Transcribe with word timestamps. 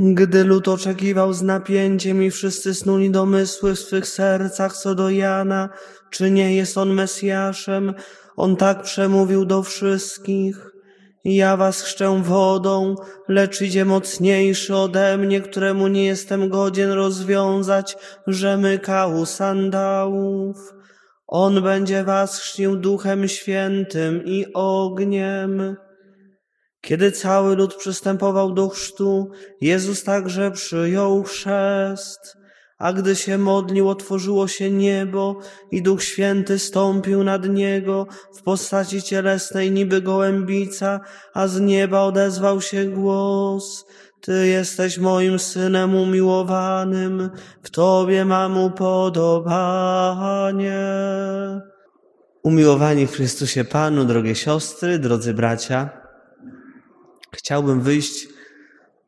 Gdy 0.00 0.44
lud 0.44 0.68
oczekiwał 0.68 1.32
z 1.32 1.42
napięciem 1.42 2.22
i 2.22 2.30
wszyscy 2.30 2.74
snuli 2.74 3.10
domysły 3.10 3.74
w 3.74 3.78
swych 3.78 4.06
sercach 4.06 4.76
co 4.76 4.94
do 4.94 5.10
Jana, 5.10 5.68
czy 6.10 6.30
nie 6.30 6.56
jest 6.56 6.78
on 6.78 6.94
Mesjaszem, 6.94 7.94
on 8.36 8.56
tak 8.56 8.82
przemówił 8.82 9.44
do 9.44 9.62
wszystkich. 9.62 10.70
Ja 11.24 11.56
was 11.56 11.82
chrzczę 11.82 12.22
wodą, 12.22 12.94
lecz 13.28 13.60
idzie 13.60 13.84
mocniejszy 13.84 14.76
ode 14.76 15.18
mnie, 15.18 15.40
któremu 15.40 15.88
nie 15.88 16.04
jestem 16.04 16.48
godzien 16.48 16.90
rozwiązać 16.90 17.96
rzemykału 18.26 19.26
sandałów. 19.26 20.74
On 21.26 21.62
będzie 21.62 22.04
was 22.04 22.38
chrzcił 22.38 22.76
duchem 22.76 23.28
świętym 23.28 24.22
i 24.24 24.46
ogniem. 24.54 25.76
Kiedy 26.80 27.12
cały 27.12 27.56
lud 27.56 27.74
przystępował 27.74 28.52
do 28.52 28.68
chrztu, 28.68 29.30
Jezus 29.60 30.04
także 30.04 30.50
przyjął 30.50 31.22
chrzest. 31.22 32.38
A 32.78 32.92
gdy 32.92 33.16
się 33.16 33.38
modlił, 33.38 33.88
otworzyło 33.88 34.48
się 34.48 34.70
niebo 34.70 35.40
i 35.70 35.82
Duch 35.82 36.02
Święty 36.02 36.58
stąpił 36.58 37.24
nad 37.24 37.48
niego 37.48 38.06
w 38.38 38.42
postaci 38.42 39.02
cielesnej 39.02 39.70
niby 39.70 40.02
gołębica, 40.02 41.00
a 41.34 41.48
z 41.48 41.60
nieba 41.60 42.00
odezwał 42.00 42.60
się 42.60 42.84
głos. 42.84 43.84
Ty 44.20 44.46
jesteś 44.46 44.98
moim 44.98 45.38
synem 45.38 45.94
umiłowanym, 45.94 47.30
w 47.62 47.70
Tobie 47.70 48.24
mam 48.24 48.58
upodobanie. 48.58 49.68
Umiłowani 52.42 53.06
w 53.06 53.12
Chrystusie 53.12 53.64
Panu, 53.64 54.04
drogie 54.04 54.34
siostry, 54.34 54.98
drodzy 54.98 55.34
bracia, 55.34 55.97
chciałbym 57.36 57.80
wyjść 57.80 58.28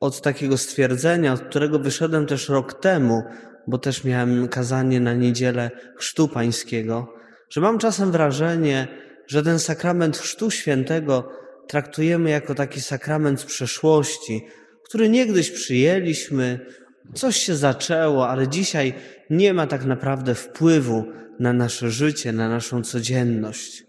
od 0.01 0.23
takiego 0.23 0.59
stwierdzenia, 0.59 1.33
od 1.33 1.41
którego 1.41 1.79
wyszedłem 1.79 2.27
też 2.27 2.49
rok 2.49 2.75
temu, 2.75 3.23
bo 3.67 3.79
też 3.79 4.05
miałem 4.05 4.49
kazanie 4.49 5.01
na 5.01 5.15
niedzielę 5.15 5.71
Chrztu 5.97 6.29
Pańskiego, 6.29 7.15
że 7.51 7.61
mam 7.61 7.79
czasem 7.79 8.13
wrażenie, 8.13 8.89
że 9.27 9.43
ten 9.43 9.59
sakrament 9.59 10.19
Chrztu 10.19 10.51
Świętego 10.51 11.33
traktujemy 11.69 12.31
jako 12.31 12.55
taki 12.55 12.81
sakrament 12.81 13.41
z 13.41 13.45
przeszłości, 13.45 14.47
który 14.85 15.09
niegdyś 15.09 15.51
przyjęliśmy, 15.51 16.67
coś 17.15 17.37
się 17.37 17.55
zaczęło, 17.55 18.29
ale 18.29 18.49
dzisiaj 18.49 18.95
nie 19.31 19.55
ma 19.55 19.67
tak 19.67 19.85
naprawdę 19.85 20.35
wpływu 20.35 21.05
na 21.41 21.53
nasze 21.53 21.91
życie, 21.91 22.33
na 22.33 22.49
naszą 22.49 22.83
codzienność. 22.83 23.85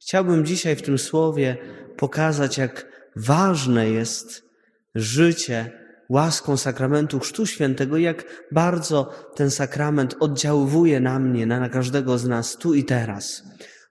Chciałbym 0.00 0.44
dzisiaj 0.44 0.76
w 0.76 0.82
tym 0.82 0.98
słowie 0.98 1.56
pokazać, 1.96 2.58
jak 2.58 2.93
ważne 3.16 3.90
jest 3.90 4.44
życie 4.94 5.70
łaską 6.08 6.56
sakramentu 6.56 7.18
Chrztu 7.20 7.46
Świętego, 7.46 7.98
jak 7.98 8.24
bardzo 8.52 9.10
ten 9.34 9.50
sakrament 9.50 10.16
oddziałuje 10.20 11.00
na 11.00 11.18
mnie, 11.18 11.46
na 11.46 11.68
każdego 11.68 12.18
z 12.18 12.24
nas 12.24 12.56
tu 12.56 12.74
i 12.74 12.84
teraz. 12.84 13.42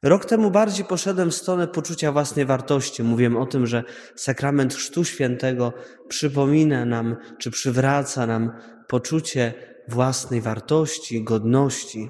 Rok 0.03 0.25
temu 0.25 0.51
bardziej 0.51 0.85
poszedłem 0.85 1.31
w 1.31 1.35
stronę 1.35 1.67
poczucia 1.67 2.11
własnej 2.11 2.45
wartości. 2.45 3.03
Mówiłem 3.03 3.37
o 3.37 3.45
tym, 3.45 3.67
że 3.67 3.83
sakrament 4.15 4.73
Chrztu 4.73 5.03
Świętego 5.03 5.73
przypomina 6.07 6.85
nam, 6.85 7.15
czy 7.37 7.51
przywraca 7.51 8.27
nam 8.27 8.51
poczucie 8.87 9.53
własnej 9.87 10.41
wartości, 10.41 11.23
godności. 11.23 12.09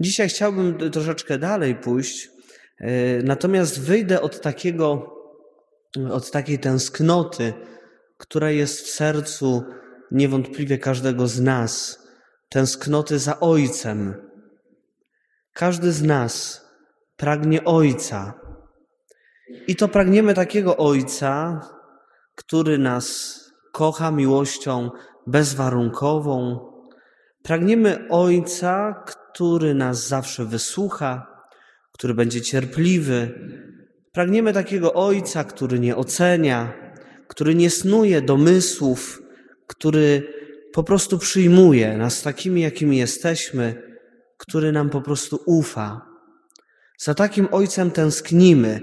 Dzisiaj 0.00 0.28
chciałbym 0.28 0.90
troszeczkę 0.90 1.38
dalej 1.38 1.74
pójść, 1.74 2.30
e, 2.78 3.22
natomiast 3.22 3.80
wyjdę 3.80 4.20
od 4.20 4.40
takiego, 4.40 5.15
od 6.12 6.30
takiej 6.30 6.58
tęsknoty, 6.58 7.52
która 8.18 8.50
jest 8.50 8.80
w 8.80 8.90
sercu 8.90 9.64
niewątpliwie 10.10 10.78
każdego 10.78 11.26
z 11.28 11.40
nas, 11.40 11.98
tęsknoty 12.48 13.18
za 13.18 13.40
Ojcem. 13.40 14.14
Każdy 15.52 15.92
z 15.92 16.02
nas 16.02 16.66
pragnie 17.16 17.64
Ojca. 17.64 18.34
I 19.66 19.76
to 19.76 19.88
pragniemy 19.88 20.34
takiego 20.34 20.76
Ojca, 20.76 21.60
który 22.34 22.78
nas 22.78 23.36
kocha 23.72 24.10
miłością 24.10 24.90
bezwarunkową. 25.26 26.58
Pragniemy 27.42 28.08
Ojca, 28.10 29.04
który 29.06 29.74
nas 29.74 30.08
zawsze 30.08 30.44
wysłucha, 30.44 31.26
który 31.92 32.14
będzie 32.14 32.40
cierpliwy. 32.40 33.34
Pragniemy 34.16 34.52
takiego 34.52 34.94
Ojca, 34.94 35.44
który 35.44 35.78
nie 35.78 35.96
ocenia, 35.96 36.72
który 37.28 37.54
nie 37.54 37.70
snuje 37.70 38.22
domysłów, 38.22 39.22
który 39.66 40.22
po 40.72 40.84
prostu 40.84 41.18
przyjmuje 41.18 41.96
nas 41.96 42.22
takimi, 42.22 42.60
jakimi 42.60 42.96
jesteśmy, 42.96 43.82
który 44.38 44.72
nam 44.72 44.90
po 44.90 45.00
prostu 45.00 45.40
ufa. 45.46 46.06
Za 46.98 47.14
takim 47.14 47.48
Ojcem 47.52 47.90
tęsknimy. 47.90 48.80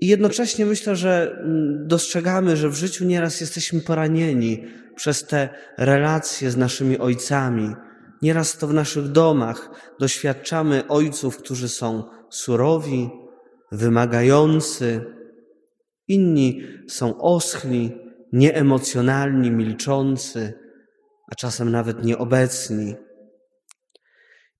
I 0.00 0.06
jednocześnie 0.06 0.66
myślę, 0.66 0.96
że 0.96 1.36
mm, 1.40 1.88
dostrzegamy, 1.88 2.56
że 2.56 2.68
w 2.68 2.74
życiu 2.74 3.04
nieraz 3.04 3.40
jesteśmy 3.40 3.80
poranieni 3.80 4.64
przez 4.96 5.26
te 5.26 5.48
relacje 5.78 6.50
z 6.50 6.56
naszymi 6.56 6.98
ojcami. 6.98 7.74
Nieraz 8.22 8.58
to 8.58 8.66
w 8.66 8.74
naszych 8.74 9.08
domach 9.08 9.70
doświadczamy 10.00 10.88
ojców, 10.88 11.36
którzy 11.36 11.68
są 11.68 12.04
surowi, 12.30 13.23
wymagający, 13.76 15.14
Inni 16.08 16.62
są 16.88 17.20
oschli, 17.20 17.92
nieemocjonalni, 18.32 19.50
milczący, 19.50 20.52
a 21.32 21.34
czasem 21.34 21.70
nawet 21.70 22.04
nieobecni. 22.04 22.94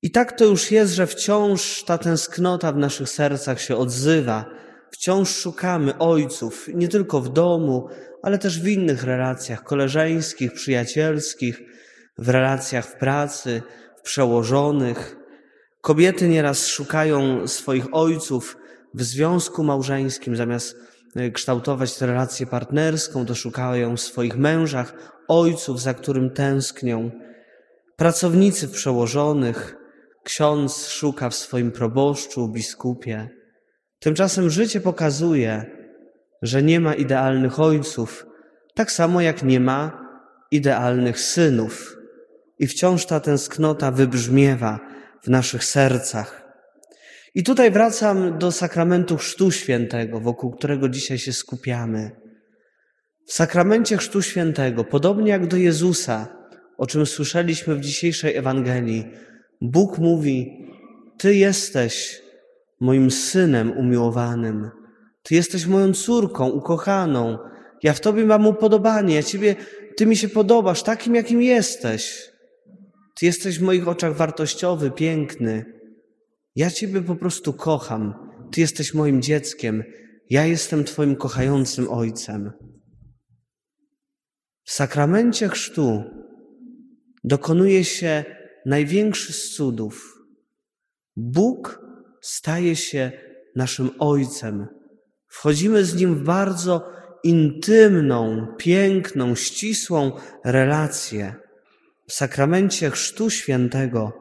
I 0.02 0.10
tak 0.10 0.38
to 0.38 0.44
już 0.44 0.70
jest, 0.70 0.92
że 0.92 1.06
wciąż 1.06 1.84
ta 1.84 1.98
tęsknota 1.98 2.72
w 2.72 2.76
naszych 2.76 3.08
sercach 3.08 3.60
się 3.60 3.76
odzywa. 3.76 4.44
Wciąż 4.90 5.36
szukamy 5.36 5.98
ojców, 5.98 6.68
nie 6.74 6.88
tylko 6.88 7.20
w 7.20 7.32
domu, 7.32 7.88
ale 8.22 8.38
też 8.38 8.60
w 8.60 8.68
innych 8.68 9.04
relacjach 9.04 9.64
koleżeńskich, 9.64 10.52
przyjacielskich, 10.52 11.62
w 12.18 12.28
relacjach 12.28 12.86
w 12.86 12.96
pracy, 12.96 13.62
w 13.98 14.02
przełożonych. 14.02 15.16
Kobiety 15.80 16.28
nieraz 16.28 16.66
szukają 16.66 17.48
swoich 17.48 17.86
ojców 17.92 18.56
w 18.94 19.02
związku 19.02 19.64
małżeńskim, 19.64 20.36
zamiast 20.36 20.76
E, 21.16 21.30
kształtować 21.30 21.96
tę 21.96 22.06
relację 22.06 22.46
partnerską, 22.46 23.26
to 23.26 23.34
szukają 23.34 23.96
w 23.96 24.00
swoich 24.00 24.36
mężach 24.36 24.94
ojców, 25.28 25.80
za 25.80 25.94
którym 25.94 26.30
tęsknią. 26.30 27.10
Pracownicy 27.96 28.68
w 28.68 28.70
przełożonych, 28.70 29.76
ksiądz 30.24 30.88
szuka 30.88 31.30
w 31.30 31.34
swoim 31.34 31.72
proboszczu, 31.72 32.48
biskupie. 32.48 33.28
Tymczasem 34.00 34.50
życie 34.50 34.80
pokazuje, 34.80 35.64
że 36.42 36.62
nie 36.62 36.80
ma 36.80 36.94
idealnych 36.94 37.60
ojców, 37.60 38.26
tak 38.74 38.92
samo 38.92 39.20
jak 39.20 39.42
nie 39.42 39.60
ma 39.60 40.04
idealnych 40.50 41.20
synów. 41.20 41.96
I 42.58 42.66
wciąż 42.66 43.06
ta 43.06 43.20
tęsknota 43.20 43.90
wybrzmiewa 43.90 44.80
w 45.22 45.28
naszych 45.28 45.64
sercach. 45.64 46.43
I 47.34 47.42
tutaj 47.42 47.70
wracam 47.70 48.38
do 48.38 48.52
sakramentu 48.52 49.16
Chrztu 49.16 49.50
Świętego, 49.50 50.20
wokół 50.20 50.50
którego 50.50 50.88
dzisiaj 50.88 51.18
się 51.18 51.32
skupiamy. 51.32 52.10
W 53.26 53.32
sakramencie 53.32 53.96
Chrztu 53.96 54.22
Świętego, 54.22 54.84
podobnie 54.84 55.30
jak 55.30 55.46
do 55.46 55.56
Jezusa, 55.56 56.28
o 56.78 56.86
czym 56.86 57.06
słyszeliśmy 57.06 57.74
w 57.74 57.80
dzisiejszej 57.80 58.36
Ewangelii, 58.36 59.04
Bóg 59.60 59.98
mówi: 59.98 60.66
Ty 61.18 61.34
jesteś 61.34 62.22
moim 62.80 63.10
synem 63.10 63.72
umiłowanym, 63.78 64.70
Ty 65.22 65.34
jesteś 65.34 65.66
moją 65.66 65.92
córką 65.92 66.50
ukochaną, 66.50 67.38
ja 67.82 67.92
w 67.92 68.00
Tobie 68.00 68.24
mam 68.24 68.46
upodobanie, 68.46 69.14
ja 69.14 69.22
Ciebie, 69.22 69.56
Ty 69.96 70.06
mi 70.06 70.16
się 70.16 70.28
podobasz 70.28 70.82
takim, 70.82 71.14
jakim 71.14 71.42
jesteś. 71.42 72.30
Ty 73.16 73.26
jesteś 73.26 73.58
w 73.58 73.62
moich 73.62 73.88
oczach 73.88 74.16
wartościowy, 74.16 74.90
piękny. 74.90 75.73
Ja 76.56 76.70
Ciebie 76.70 77.02
po 77.02 77.16
prostu 77.16 77.52
kocham. 77.52 78.14
Ty 78.52 78.60
jesteś 78.60 78.94
moim 78.94 79.22
dzieckiem. 79.22 79.84
Ja 80.30 80.46
jestem 80.46 80.84
Twoim 80.84 81.16
kochającym 81.16 81.90
Ojcem. 81.90 82.52
W 84.64 84.72
sakramencie 84.72 85.48
chrztu 85.48 86.02
dokonuje 87.24 87.84
się 87.84 88.24
największy 88.66 89.32
z 89.32 89.54
cudów. 89.54 90.14
Bóg 91.16 91.80
staje 92.20 92.76
się 92.76 93.12
naszym 93.56 93.90
Ojcem. 93.98 94.66
Wchodzimy 95.26 95.84
z 95.84 95.94
Nim 95.94 96.14
w 96.14 96.22
bardzo 96.22 96.90
intymną, 97.24 98.46
piękną, 98.58 99.34
ścisłą 99.34 100.12
relację. 100.44 101.34
W 102.08 102.12
sakramencie 102.12 102.90
Chrztu 102.90 103.30
Świętego 103.30 104.12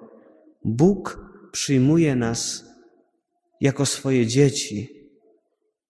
Bóg 0.65 1.22
przyjmuje 1.53 2.15
nas 2.15 2.65
jako 3.61 3.85
swoje 3.85 4.27
dzieci. 4.27 4.89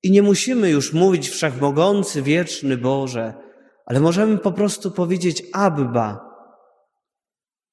I 0.04 0.12
nie 0.12 0.21
musimy 0.21 0.69
już 0.69 0.94
mówić 0.94 1.30
wszechmogący, 1.30 2.21
wieczny 2.21 2.77
Boże, 2.77 3.33
ale 3.86 4.00
możemy 4.00 4.38
po 4.38 4.51
prostu 4.51 4.92
powiedzieć 4.92 5.44
Abba, 5.54 6.19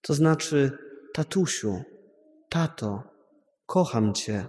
to 0.03 0.15
znaczy 0.15 0.71
tatusiu, 1.15 1.83
tato, 2.49 3.03
kocham 3.67 4.15
Cię. 4.15 4.47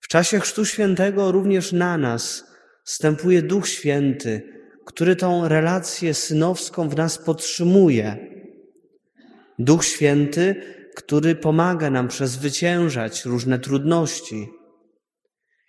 W 0.00 0.08
czasie 0.08 0.40
Chrztu 0.40 0.64
Świętego 0.64 1.32
również 1.32 1.72
na 1.72 1.98
nas 1.98 2.44
wstępuje 2.84 3.42
Duch 3.42 3.68
Święty, 3.68 4.42
który 4.86 5.16
tą 5.16 5.48
relację 5.48 6.14
synowską 6.14 6.88
w 6.88 6.96
nas 6.96 7.18
podtrzymuje. 7.18 8.16
Duch 9.58 9.84
Święty, 9.84 10.77
który 10.96 11.34
pomaga 11.34 11.90
nam 11.90 12.08
przezwyciężać 12.08 13.24
różne 13.24 13.58
trudności. 13.58 14.48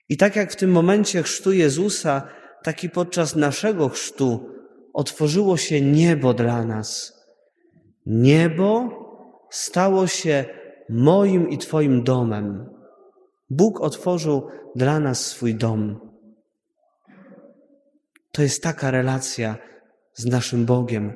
I 0.10 0.18
tak 0.18 0.36
jak 0.36 0.52
w 0.52 0.56
tym 0.56 0.72
momencie 0.72 1.24
chrztu 1.24 1.52
Jezusa, 1.52 2.28
tak 2.64 2.84
i 2.84 2.90
podczas 2.90 3.36
naszego 3.36 3.90
chrztu 3.90 4.50
otworzyło 4.94 5.58
się 5.58 5.82
niebo 5.82 6.34
dla 6.34 6.66
nas. 6.66 7.14
Niebo 8.06 8.90
stało 9.50 10.08
się 10.08 10.46
moim 10.90 11.50
i 11.50 11.58
Twoim 11.58 12.04
domem. 12.04 12.70
Bóg 13.50 13.82
otworzył 13.82 14.48
dla 14.76 15.00
nas 15.00 15.26
swój 15.26 15.56
dom. 15.56 16.00
To 18.32 18.42
jest 18.42 18.64
taka 18.64 18.92
relacja 18.92 19.58
z 20.14 20.26
naszym 20.26 20.66
Bogiem. 20.66 21.14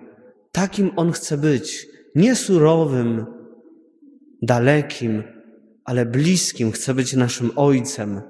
Takim 0.51 0.91
On 0.95 1.11
chce 1.11 1.37
być. 1.37 1.87
Nie 2.15 2.35
surowym, 2.35 3.25
dalekim, 4.43 5.23
ale 5.85 6.05
bliskim. 6.05 6.71
Chce 6.71 6.93
być 6.93 7.13
naszym 7.13 7.51
Ojcem. 7.55 8.21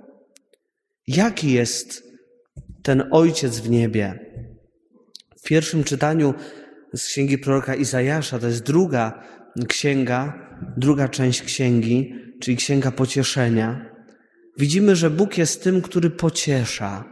Jaki 1.08 1.52
jest 1.52 2.04
ten 2.84 3.04
Ojciec 3.12 3.60
w 3.60 3.70
niebie? 3.70 4.20
W 5.38 5.48
pierwszym 5.48 5.84
czytaniu 5.84 6.34
z 6.94 7.06
księgi 7.06 7.38
proroka 7.38 7.76
Izajasza, 7.76 8.40
to 8.40 8.48
jest 8.48 8.64
druga 8.64 9.24
księga, 9.68 10.50
druga 10.78 11.10
część 11.10 11.42
księgi, 11.42 12.16
czyli 12.42 12.58
księga 12.58 12.92
pocieszenia, 12.92 13.96
widzimy, 14.58 14.96
że 14.96 15.10
Bóg 15.10 15.38
jest 15.38 15.64
tym, 15.64 15.82
który 15.82 16.10
pociesza. 16.10 17.04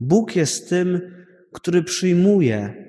Bóg 0.00 0.36
jest 0.36 0.68
tym, 0.68 1.00
który 1.52 1.82
przyjmuje. 1.82 2.87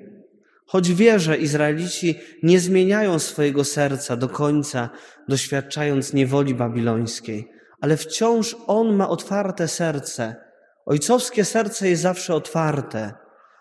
Choć 0.70 0.92
wie, 0.92 1.18
że 1.18 1.36
Izraelici 1.36 2.18
nie 2.42 2.60
zmieniają 2.60 3.18
swojego 3.18 3.64
serca 3.64 4.16
do 4.16 4.28
końca, 4.28 4.90
doświadczając 5.28 6.12
niewoli 6.12 6.54
babilońskiej, 6.54 7.52
ale 7.80 7.96
wciąż 7.96 8.56
On 8.66 8.96
ma 8.96 9.08
otwarte 9.08 9.68
serce. 9.68 10.36
Ojcowskie 10.86 11.44
serce 11.44 11.88
jest 11.88 12.02
zawsze 12.02 12.34
otwarte. 12.34 13.12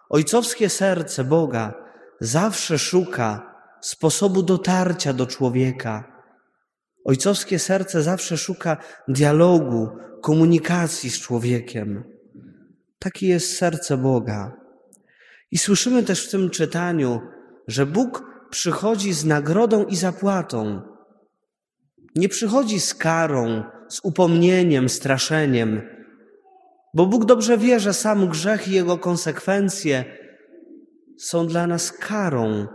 Ojcowskie 0.09 0.69
serce 0.69 1.23
Boga 1.23 1.73
zawsze 2.19 2.79
szuka 2.79 3.55
sposobu 3.81 4.43
dotarcia 4.43 5.13
do 5.13 5.27
człowieka. 5.27 6.21
Ojcowskie 7.05 7.59
serce 7.59 8.03
zawsze 8.03 8.37
szuka 8.37 8.77
dialogu, 9.07 9.89
komunikacji 10.21 11.09
z 11.09 11.19
człowiekiem. 11.19 12.03
Takie 12.99 13.27
jest 13.27 13.57
serce 13.57 13.97
Boga. 13.97 14.68
I 15.51 15.57
słyszymy 15.57 16.03
też 16.03 16.27
w 16.27 16.31
tym 16.31 16.49
czytaniu, 16.49 17.21
że 17.67 17.85
Bóg 17.85 18.23
przychodzi 18.49 19.13
z 19.13 19.25
nagrodą 19.25 19.85
i 19.85 19.95
zapłatą. 19.95 20.81
Nie 22.15 22.29
przychodzi 22.29 22.79
z 22.79 22.93
karą, 22.93 23.63
z 23.89 23.99
upomnieniem, 24.03 24.89
straszeniem, 24.89 25.81
bo 26.93 27.05
Bóg 27.05 27.25
dobrze 27.25 27.57
wie, 27.57 27.79
że 27.79 27.93
sam 27.93 28.27
grzech 28.27 28.67
i 28.67 28.71
jego 28.71 28.97
konsekwencje 28.97 30.05
są 31.19 31.47
dla 31.47 31.67
nas 31.67 31.91
karą, 31.91 32.67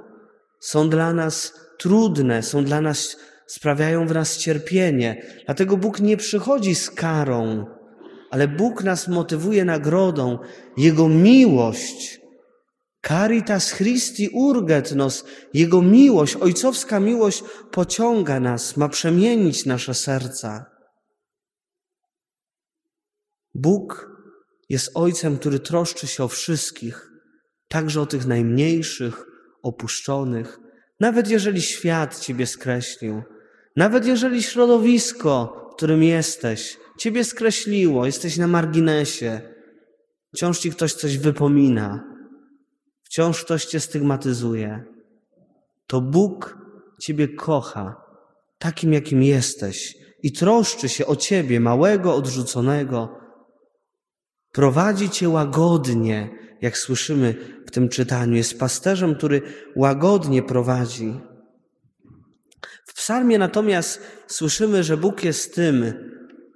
są 0.60 0.90
dla 0.90 1.12
nas 1.12 1.52
trudne, 1.78 2.42
są 2.42 2.64
dla 2.64 2.80
nas, 2.80 3.16
sprawiają 3.46 4.06
w 4.06 4.14
nas 4.14 4.38
cierpienie. 4.38 5.22
Dlatego 5.44 5.76
Bóg 5.76 6.00
nie 6.00 6.16
przychodzi 6.16 6.74
z 6.74 6.90
karą, 6.90 7.66
ale 8.30 8.48
Bóg 8.48 8.84
nas 8.84 9.08
motywuje 9.08 9.64
nagrodą. 9.64 10.38
Jego 10.76 11.08
miłość, 11.08 12.20
caritas 13.08 13.72
Christi 13.72 14.28
urget 14.28 14.92
nos, 14.92 15.24
Jego 15.54 15.82
miłość, 15.82 16.36
ojcowska 16.36 17.00
miłość 17.00 17.44
pociąga 17.70 18.40
nas, 18.40 18.76
ma 18.76 18.88
przemienić 18.88 19.66
nasze 19.66 19.94
serca. 19.94 20.66
Bóg 23.54 24.10
jest 24.68 24.90
Ojcem, 24.94 25.38
który 25.38 25.58
troszczy 25.60 26.06
się 26.06 26.24
o 26.24 26.28
wszystkich, 26.28 27.10
także 27.68 28.00
o 28.00 28.06
tych 28.06 28.26
najmniejszych, 28.26 29.24
opuszczonych, 29.62 30.58
nawet 31.00 31.30
jeżeli 31.30 31.62
świat 31.62 32.20
Ciebie 32.20 32.46
skreślił, 32.46 33.22
nawet 33.76 34.06
jeżeli 34.06 34.42
środowisko, 34.42 35.60
w 35.72 35.76
którym 35.76 36.02
jesteś, 36.02 36.76
Ciebie 36.98 37.24
skreśliło, 37.24 38.06
jesteś 38.06 38.36
na 38.36 38.46
marginesie, 38.46 39.40
wciąż 40.34 40.58
Ci 40.58 40.70
ktoś 40.70 40.92
coś 40.92 41.18
wypomina, 41.18 42.13
wciąż 43.14 43.44
ktoś 43.44 43.64
Cię 43.64 43.81
stygmatyzuje, 43.81 44.84
to 45.87 46.00
Bóg 46.00 46.58
Ciebie 47.00 47.28
kocha 47.28 47.96
takim, 48.58 48.93
jakim 48.93 49.22
jesteś 49.22 49.96
i 50.22 50.32
troszczy 50.32 50.88
się 50.88 51.06
o 51.06 51.16
Ciebie, 51.16 51.61
małego, 51.61 52.14
odrzuconego, 52.14 53.19
prowadzi 54.52 55.11
Cię 55.11 55.28
łagodnie, 55.28 56.31
jak 56.61 56.78
słyszymy 56.78 57.34
w 57.66 57.70
tym 57.70 57.88
czytaniu. 57.88 58.37
Jest 58.37 58.58
pasterzem, 58.58 59.14
który 59.14 59.43
łagodnie 59.76 60.43
prowadzi. 60.43 61.20
W 62.87 62.94
psalmie 62.94 63.38
natomiast 63.38 64.00
słyszymy, 64.26 64.84
że 64.84 64.96
Bóg 64.96 65.25
jest 65.25 65.55
tym, 65.55 65.93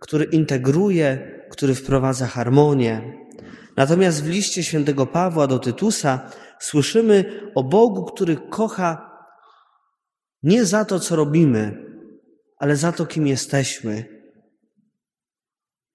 który 0.01 0.25
integruje, 0.25 1.41
który 1.51 1.75
wprowadza 1.75 2.27
harmonię. 2.27 3.19
Natomiast 3.77 4.25
w 4.25 4.29
liście 4.29 4.63
świętego 4.65 5.07
Pawła 5.07 5.47
do 5.47 5.59
Tytusa 5.59 6.31
słyszymy 6.61 7.51
o 7.55 7.65
Bogu, 7.65 8.05
który 8.05 8.37
kocha 8.37 9.09
nie 10.43 10.65
za 10.65 10.85
to, 10.85 11.01
co 11.01 11.17
robimy, 11.17 11.87
ale 12.59 12.77
za 12.77 12.93
to, 12.93 13.07
kim 13.07 13.27
jesteśmy. 13.27 14.19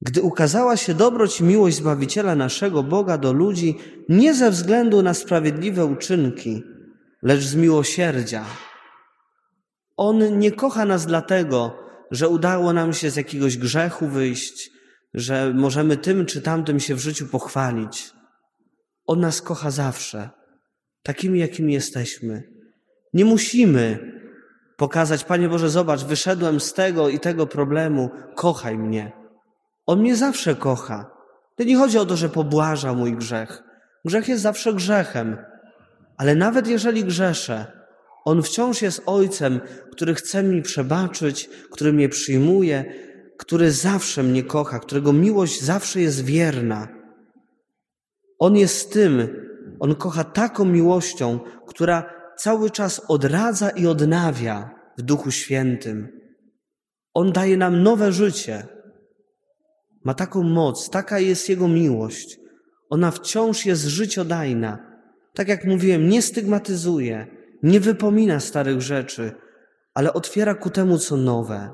Gdy 0.02 0.22
ukazała 0.22 0.78
się 0.78 0.94
dobroć 0.94 1.40
i 1.40 1.44
miłość 1.44 1.78
Zbawiciela 1.78 2.36
naszego 2.36 2.84
Boga 2.84 3.18
do 3.18 3.34
ludzi 3.34 3.78
nie 4.10 4.34
ze 4.34 4.52
względu 4.52 5.02
na 5.02 5.14
sprawiedliwe 5.14 5.86
uczynki, 5.86 6.64
lecz 7.22 7.42
z 7.42 7.56
miłosierdzia. 7.56 8.46
On 9.98 10.40
nie 10.40 10.52
kocha 10.52 10.86
nas 10.86 11.06
dlatego, 11.06 11.80
że 12.12 12.30
udało 12.30 12.74
nam 12.74 12.94
się 12.94 13.10
z 13.10 13.16
jakiegoś 13.16 13.58
grzechu 13.58 14.08
wyjść, 14.08 14.72
że 15.14 15.54
możemy 15.54 15.98
tym 15.98 16.26
czy 16.26 16.42
tamtym 16.42 16.80
się 16.80 16.96
w 16.96 17.00
życiu 17.00 17.28
pochwalić. 17.28 18.12
On 19.06 19.20
nas 19.20 19.42
kocha 19.42 19.72
zawsze, 19.72 20.30
takimi, 21.04 21.40
jakimi 21.40 21.74
jesteśmy. 21.74 22.44
Nie 23.14 23.26
musimy 23.26 24.14
pokazać, 24.78 25.24
Panie 25.24 25.50
Boże, 25.50 25.70
zobacz, 25.70 26.04
wyszedłem 26.04 26.60
z 26.60 26.74
tego 26.74 27.10
i 27.10 27.20
tego 27.20 27.48
problemu, 27.48 28.10
kochaj 28.36 28.78
mnie. 28.78 29.12
On 29.86 30.00
mnie 30.00 30.16
zawsze 30.16 30.56
kocha. 30.56 31.12
To 31.56 31.64
nie 31.64 31.78
chodzi 31.78 31.98
o 31.98 32.06
to, 32.06 32.16
że 32.16 32.30
pobłaża 32.30 32.94
mój 32.94 33.14
grzech. 33.14 33.64
Grzech 34.06 34.28
jest 34.28 34.44
zawsze 34.44 34.74
grzechem. 34.74 35.38
Ale 36.18 36.36
nawet 36.36 36.68
jeżeli 36.68 37.04
grzeszę, 37.04 37.66
On 38.26 38.44
wciąż 38.44 38.82
jest 38.82 39.02
Ojcem, 39.06 39.60
który 39.92 40.16
chce 40.16 40.44
mi 40.44 40.62
przebaczyć, 40.62 41.50
który 41.72 41.94
mnie 41.94 42.10
przyjmuje, 42.10 42.86
który 43.38 43.72
zawsze 43.72 44.24
mnie 44.24 44.44
kocha, 44.44 44.80
którego 44.80 45.14
miłość 45.14 45.62
zawsze 45.62 46.02
jest 46.02 46.26
wierna. 46.26 46.88
On 48.40 48.58
jest 48.58 48.94
tym, 48.94 49.28
On 49.80 49.96
kocha 49.96 50.24
taką 50.24 50.66
miłością, 50.66 51.40
która 51.68 52.14
cały 52.38 52.70
czas 52.70 53.02
odradza 53.08 53.70
i 53.70 53.88
odnawia 53.88 54.70
w 54.98 55.02
Duchu 55.02 55.32
Świętym. 55.32 56.20
On 57.14 57.32
daje 57.32 57.58
nam 57.58 57.84
nowe 57.84 58.12
życie. 58.12 58.68
Ma 60.04 60.14
taką 60.14 60.44
moc, 60.44 60.90
taka 60.90 61.20
jest 61.20 61.50
Jego 61.50 61.68
miłość. 61.68 62.40
Ona 62.90 63.12
wciąż 63.12 63.66
jest 63.66 63.86
życiodajna. 63.86 64.80
Tak 65.34 65.48
jak 65.48 65.66
mówiłem, 65.66 66.10
nie 66.10 66.22
stygmatyzuje, 66.22 67.28
nie 67.64 67.80
wypomina 67.80 68.40
starych 68.40 68.82
rzeczy, 68.82 69.32
ale 69.94 70.14
otwiera 70.14 70.56
ku 70.56 70.70
temu, 70.70 70.98
co 70.98 71.18
nowe. 71.18 71.74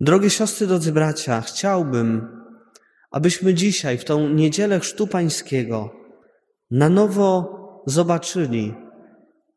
Drogie 0.00 0.30
siostry, 0.30 0.66
drodzy 0.66 0.92
bracia, 0.92 1.40
chciałbym, 1.40 2.43
abyśmy 3.14 3.54
dzisiaj, 3.54 3.98
w 3.98 4.04
tą 4.04 4.28
niedzielę 4.28 4.80
Chrztu 4.80 5.06
Pańskiego, 5.06 5.90
na 6.70 6.88
nowo 6.88 7.28
zobaczyli, 7.86 8.74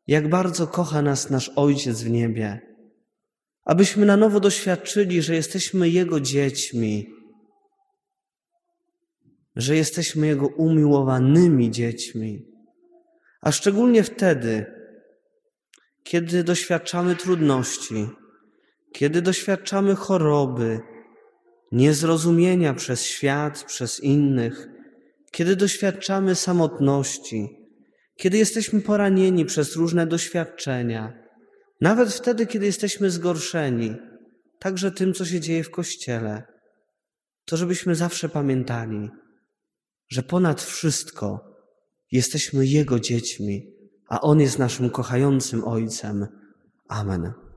jak 0.06 0.28
bardzo 0.28 0.66
kocha 0.66 1.02
nas 1.02 1.30
nasz 1.30 1.50
Ojciec 1.56 2.02
w 2.02 2.10
niebie 2.10 2.68
abyśmy 3.68 4.06
na 4.06 4.16
nowo 4.16 4.40
doświadczyli, 4.40 5.22
że 5.22 5.34
jesteśmy 5.34 5.88
Jego 5.88 6.20
dziećmi, 6.20 7.06
że 9.56 9.76
jesteśmy 9.76 10.26
Jego 10.26 10.46
umiłowanymi 10.46 11.70
dziećmi. 11.70 12.46
A 13.40 13.52
szczególnie 13.52 14.02
wtedy, 14.02 14.66
kiedy 16.02 16.44
doświadczamy 16.44 17.16
trudności, 17.16 18.08
kiedy 18.92 19.22
doświadczamy 19.22 19.94
choroby, 19.94 20.80
niezrozumienia 21.72 22.74
przez 22.74 23.04
świat, 23.04 23.64
przez 23.64 24.00
innych, 24.00 24.68
kiedy 25.30 25.56
doświadczamy 25.56 26.34
samotności, 26.34 27.48
kiedy 28.16 28.38
jesteśmy 28.38 28.80
poranieni 28.80 29.44
przez 29.44 29.76
różne 29.76 30.06
doświadczenia, 30.06 31.12
nawet 31.80 32.12
wtedy, 32.12 32.46
kiedy 32.46 32.66
jesteśmy 32.66 33.10
zgorszeni, 33.10 33.96
także 34.58 34.90
tym, 34.90 35.14
co 35.14 35.24
się 35.24 35.40
dzieje 35.40 35.64
w 35.64 35.70
Kościele, 35.70 36.42
to 37.44 37.56
żebyśmy 37.56 37.94
zawsze 37.94 38.28
pamiętali, 38.28 39.10
że 40.08 40.22
ponad 40.22 40.62
wszystko 40.62 41.40
jesteśmy 42.12 42.66
Jego 42.66 43.00
dziećmi, 43.00 43.72
a 44.08 44.20
On 44.20 44.40
jest 44.40 44.58
naszym 44.58 44.90
kochającym 44.90 45.64
Ojcem. 45.64 46.26
Amen. 46.88 47.47